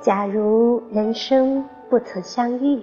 [0.00, 2.82] 假如人生不曾相遇，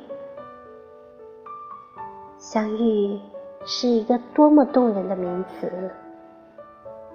[2.37, 3.19] 相遇
[3.65, 5.89] 是一个多么动人的名词。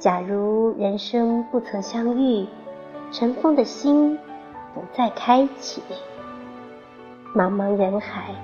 [0.01, 2.45] 假如人生不曾相遇，
[3.12, 4.19] 尘封的心
[4.75, 5.80] 不再开启。
[7.32, 8.34] 茫茫人海，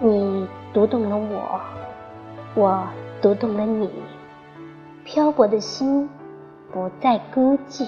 [0.00, 1.60] 你读懂了我，
[2.60, 2.84] 我
[3.20, 3.88] 读懂了你，
[5.04, 6.10] 漂泊的心
[6.72, 7.86] 不再孤寂。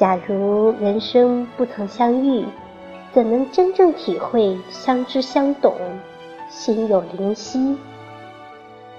[0.00, 2.46] 假如人生不曾相遇，
[3.12, 5.74] 怎能真正体会相知相懂、
[6.48, 7.76] 心有灵犀？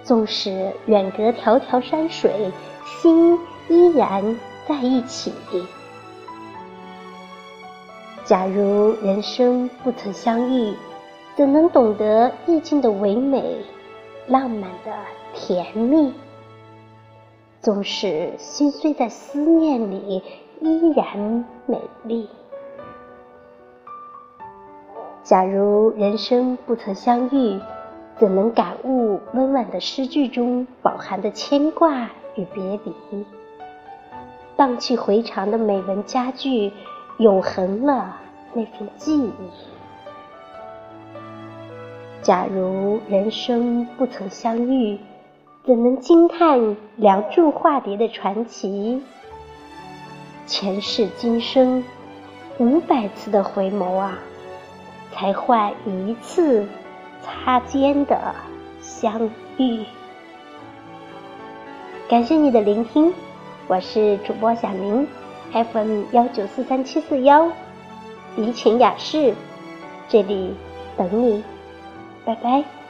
[0.04, 2.52] 纵使远隔迢迢山水，
[2.86, 3.36] 心
[3.68, 4.38] 依然
[4.68, 5.34] 在一起。
[8.24, 10.72] 假如人生不曾相遇，
[11.36, 13.56] 怎能懂得意境的唯美、
[14.28, 14.94] 浪漫的
[15.34, 16.14] 甜蜜？
[17.60, 20.22] 纵使心碎在思念里。
[20.62, 22.30] 依然美丽。
[25.24, 27.60] 假如人生不曾相遇，
[28.18, 33.26] 怎能感悟温婉的诗句中饱含的牵挂与别离？
[34.56, 36.72] 荡气回肠的美文佳句，
[37.18, 38.18] 永恒了
[38.54, 39.32] 那份记忆。
[42.22, 45.00] 假如人生不曾相遇，
[45.66, 46.60] 怎能惊叹
[46.98, 49.02] 《梁祝》化蝶的传奇？
[50.46, 51.84] 前世今生，
[52.58, 54.20] 五百次的回眸啊，
[55.14, 56.68] 才换一次
[57.24, 58.36] 擦肩的
[58.82, 59.86] 相遇。
[62.10, 63.14] 感谢你的聆听，
[63.68, 65.08] 我是主播小明
[65.54, 67.50] ，FM 幺九四三七四幺，
[68.36, 69.34] 怡情雅士，
[70.10, 70.54] 这里
[70.98, 71.44] 等你，
[72.26, 72.81] 拜拜。